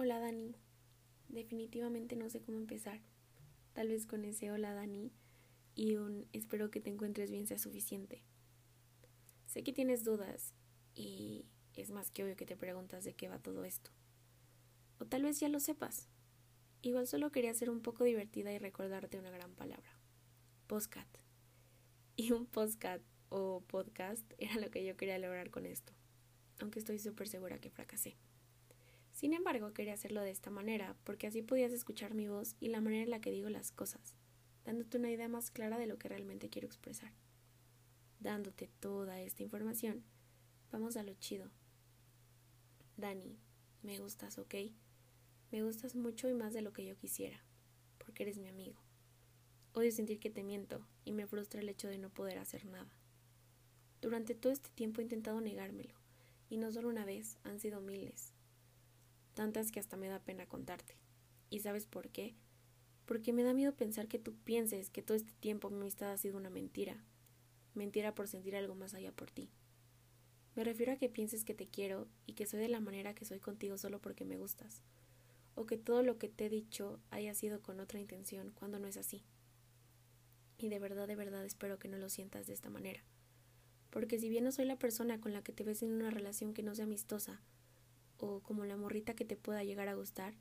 [0.00, 0.54] Hola Dani.
[1.26, 3.00] Definitivamente no sé cómo empezar.
[3.72, 5.10] Tal vez con ese hola Dani
[5.74, 8.22] y un espero que te encuentres bien sea suficiente.
[9.46, 10.54] Sé que tienes dudas
[10.94, 13.90] y es más que obvio que te preguntas de qué va todo esto.
[15.00, 16.08] O tal vez ya lo sepas.
[16.80, 19.98] Igual solo quería ser un poco divertida y recordarte una gran palabra.
[20.68, 21.08] Postcat.
[22.14, 25.92] Y un postcat o podcast era lo que yo quería lograr con esto,
[26.60, 28.16] aunque estoy súper segura que fracasé.
[29.18, 32.80] Sin embargo, quería hacerlo de esta manera, porque así podías escuchar mi voz y la
[32.80, 34.14] manera en la que digo las cosas,
[34.64, 37.10] dándote una idea más clara de lo que realmente quiero expresar.
[38.20, 40.04] Dándote toda esta información,
[40.70, 41.50] vamos a lo chido.
[42.96, 43.36] Dani,
[43.82, 44.54] me gustas, ¿ok?
[45.50, 47.42] Me gustas mucho y más de lo que yo quisiera,
[47.98, 48.78] porque eres mi amigo.
[49.72, 52.92] Odio sentir que te miento y me frustra el hecho de no poder hacer nada.
[54.00, 55.96] Durante todo este tiempo he intentado negármelo,
[56.48, 58.32] y no solo una vez, han sido miles,
[59.38, 60.96] tantas que hasta me da pena contarte.
[61.48, 62.34] ¿Y sabes por qué?
[63.06, 66.18] Porque me da miedo pensar que tú pienses que todo este tiempo mi amistad ha
[66.18, 67.04] sido una mentira.
[67.72, 69.48] Mentira por sentir algo más allá por ti.
[70.56, 73.24] Me refiero a que pienses que te quiero y que soy de la manera que
[73.24, 74.82] soy contigo solo porque me gustas.
[75.54, 78.88] O que todo lo que te he dicho haya sido con otra intención cuando no
[78.88, 79.22] es así.
[80.58, 83.04] Y de verdad, de verdad espero que no lo sientas de esta manera.
[83.90, 86.54] Porque si bien no soy la persona con la que te ves en una relación
[86.54, 87.40] que no sea amistosa,
[88.18, 90.34] o como la morrita que te pueda llegar a gustar,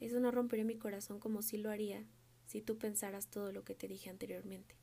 [0.00, 2.04] eso no rompería mi corazón como si lo haría
[2.46, 4.76] si tú pensaras todo lo que te dije anteriormente.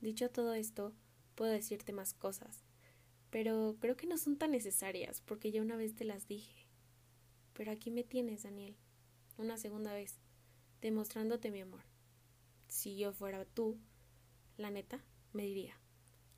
[0.00, 0.94] Dicho todo esto,
[1.34, 2.64] puedo decirte más cosas,
[3.30, 6.66] pero creo que no son tan necesarias porque ya una vez te las dije.
[7.54, 8.76] Pero aquí me tienes, Daniel,
[9.38, 10.18] una segunda vez,
[10.80, 11.82] demostrándote mi amor.
[12.68, 13.78] Si yo fuera tú,
[14.56, 15.78] la neta, me diría,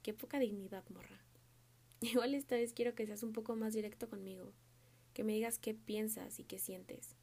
[0.03, 1.21] qué poca dignidad, morra.
[2.01, 4.53] Igual esta vez quiero que seas un poco más directo conmigo,
[5.15, 7.17] que me digas qué piensas y qué sientes.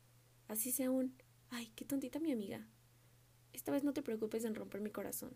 [0.48, 1.14] Así sea un,
[1.50, 2.68] ay, qué tontita mi amiga.
[3.54, 5.36] Esta vez no te preocupes en romper mi corazón.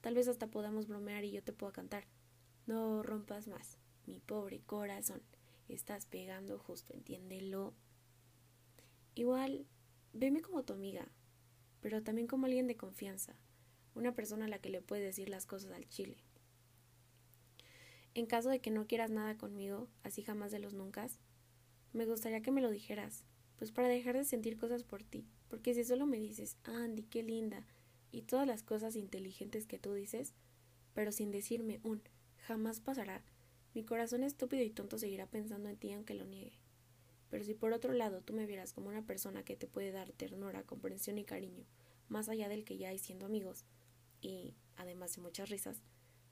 [0.00, 2.06] Tal vez hasta podamos bromear y yo te pueda cantar.
[2.66, 5.22] No rompas más, mi pobre corazón.
[5.68, 7.74] Estás pegando justo, entiéndelo.
[9.14, 9.66] Igual,
[10.12, 11.08] veme como tu amiga,
[11.80, 13.34] pero también como alguien de confianza,
[13.94, 16.18] una persona a la que le puedes decir las cosas al chile.
[18.14, 21.08] En caso de que no quieras nada conmigo, así jamás de los nunca,
[21.92, 23.24] me gustaría que me lo dijeras,
[23.56, 27.22] pues para dejar de sentir cosas por ti, porque si solo me dices, Andy, qué
[27.22, 27.66] linda,
[28.12, 30.34] y todas las cosas inteligentes que tú dices,
[30.94, 32.02] pero sin decirme un
[32.46, 33.22] jamás pasará,
[33.74, 36.58] mi corazón estúpido y tonto seguirá pensando en ti aunque lo niegue.
[37.30, 40.12] Pero si por otro lado tú me vieras como una persona que te puede dar
[40.12, 41.66] ternura, comprensión y cariño,
[42.08, 43.64] más allá del que ya hay siendo amigos,
[44.20, 45.82] y además de muchas risas,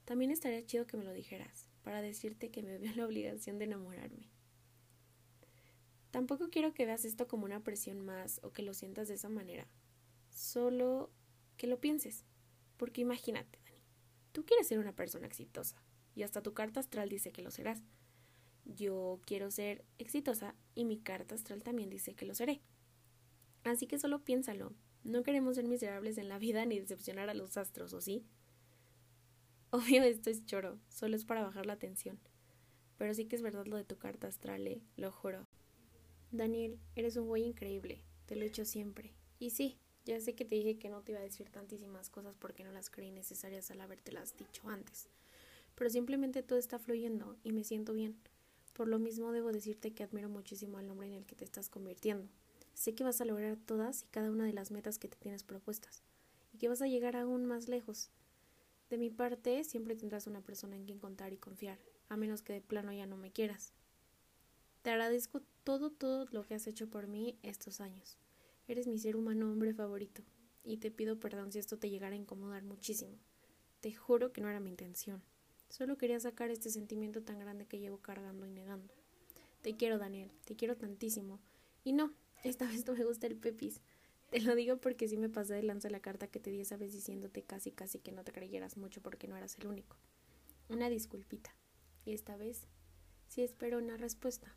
[0.05, 3.65] también estaría chido que me lo dijeras, para decirte que me veo la obligación de
[3.65, 4.29] enamorarme.
[6.17, 9.29] Tampoco quiero que veas esto como una presión más o que lo sientas de esa
[9.29, 9.67] manera.
[10.31, 11.11] Solo
[11.57, 12.25] que lo pienses.
[12.77, 13.83] Porque imagínate, Dani,
[14.31, 15.75] tú quieres ser una persona exitosa
[16.15, 17.83] y hasta tu carta astral dice que lo serás.
[18.65, 22.61] Yo quiero ser exitosa y mi carta astral también dice que lo seré.
[23.63, 24.73] Así que solo piénsalo.
[25.03, 28.25] No queremos ser miserables en la vida ni decepcionar a los astros, ¿o sí?
[29.69, 32.17] Obvio esto es choro, solo es para bajar la tensión.
[32.97, 34.81] Pero sí que es verdad lo de tu carta astral, ¿eh?
[34.95, 35.45] lo juro.
[36.31, 39.13] Daniel, eres un güey increíble, te lo he hecho siempre.
[39.39, 42.35] Y sí, ya sé que te dije que no te iba a decir tantísimas cosas
[42.37, 45.07] porque no las creí necesarias al habértelas dicho antes.
[45.75, 48.17] Pero simplemente todo está fluyendo y me siento bien.
[48.73, 51.69] Por lo mismo debo decirte que admiro muchísimo al hombre en el que te estás
[51.69, 52.27] convirtiendo.
[52.73, 55.43] Sé que vas a lograr todas y cada una de las metas que te tienes
[55.43, 56.03] propuestas
[56.53, 58.09] y que vas a llegar aún más lejos.
[58.89, 62.53] De mi parte, siempre tendrás una persona en quien contar y confiar, a menos que
[62.53, 63.73] de plano ya no me quieras.
[64.87, 68.17] Te agradezco todo, todo lo que has hecho por mí estos años.
[68.69, 70.23] Eres mi ser humano hombre favorito,
[70.63, 73.17] y te pido perdón si esto te llegara a incomodar muchísimo.
[73.81, 75.21] Te juro que no era mi intención.
[75.67, 78.93] Solo quería sacar este sentimiento tan grande que llevo cargando y negando.
[79.61, 81.41] Te quiero, Daniel, te quiero tantísimo.
[81.83, 82.13] Y no,
[82.45, 83.81] esta vez no me gusta el pepis.
[84.29, 86.77] Te lo digo porque sí me pasé de lanza la carta que te di esa
[86.77, 89.97] vez diciéndote casi casi que no te creyeras mucho porque no eras el único.
[90.69, 91.53] Una disculpita.
[92.05, 92.69] Y esta vez
[93.27, 94.55] sí espero una respuesta.